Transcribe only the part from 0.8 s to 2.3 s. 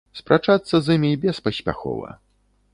з імі беспаспяхова.